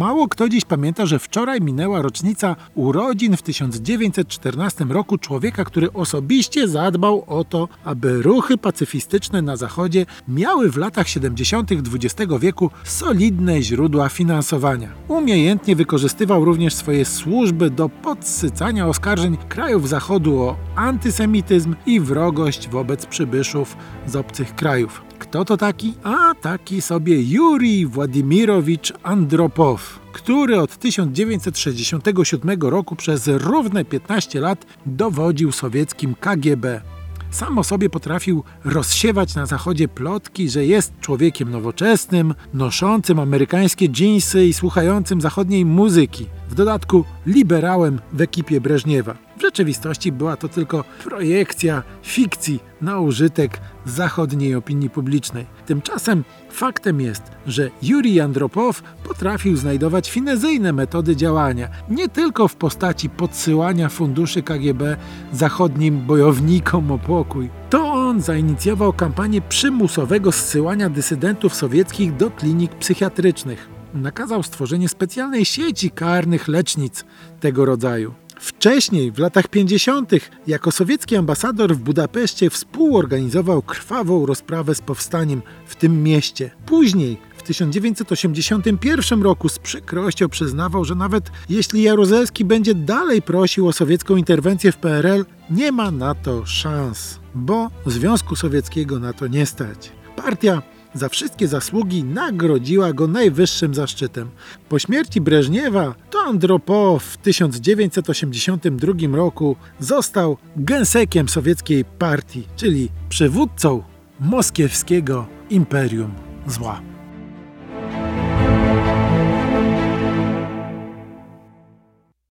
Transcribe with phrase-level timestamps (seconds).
[0.00, 6.68] Mało kto dziś pamięta, że wczoraj minęła rocznica urodzin w 1914 roku człowieka, który osobiście
[6.68, 11.70] zadbał o to, aby ruchy pacyfistyczne na Zachodzie miały w latach 70.
[11.72, 14.88] XX wieku solidne źródła finansowania.
[15.08, 23.06] Umiejętnie wykorzystywał również swoje służby do podsycania oskarżeń krajów Zachodu o antysemityzm i wrogość wobec
[23.06, 23.76] przybyszów
[24.06, 25.09] z obcych krajów.
[25.30, 25.94] Kto to taki?
[26.02, 35.52] A taki sobie Jurij Władimirowicz Andropow, który od 1967 roku przez równe 15 lat dowodził
[35.52, 36.80] sowieckim KGB.
[37.30, 44.46] Sam o sobie potrafił rozsiewać na zachodzie plotki, że jest człowiekiem nowoczesnym, noszącym amerykańskie dżinsy
[44.46, 46.26] i słuchającym zachodniej muzyki.
[46.50, 49.14] W dodatku liberałem w ekipie Breżniewa.
[49.36, 55.46] W rzeczywistości była to tylko projekcja fikcji na użytek zachodniej opinii publicznej.
[55.66, 63.10] Tymczasem faktem jest, że Jurij Andropow potrafił znajdować finezyjne metody działania, nie tylko w postaci
[63.10, 64.96] podsyłania funduszy KGB
[65.32, 67.50] zachodnim bojownikom o pokój.
[67.70, 73.79] To on zainicjował kampanię przymusowego zsyłania dysydentów sowieckich do klinik psychiatrycznych.
[73.94, 77.04] Nakazał stworzenie specjalnej sieci karnych lecznic
[77.40, 78.14] tego rodzaju.
[78.40, 80.12] Wcześniej, w latach 50.,
[80.46, 86.50] jako sowiecki ambasador w Budapeszcie współorganizował krwawą rozprawę z powstaniem w tym mieście.
[86.66, 93.72] Później, w 1981 roku z przykrością przyznawał, że nawet jeśli Jaruzelski będzie dalej prosił o
[93.72, 99.46] sowiecką interwencję w PRL, nie ma na to szans, bo Związku Sowieckiego na to nie
[99.46, 99.92] stać.
[100.16, 100.62] Partia
[100.94, 104.30] za wszystkie zasługi nagrodziła go najwyższym zaszczytem.
[104.68, 113.82] Po śmierci Breżniewa to Andropow w 1982 roku został gensekiem sowieckiej partii, czyli przywódcą
[114.20, 116.14] moskiewskiego imperium
[116.46, 116.99] zła.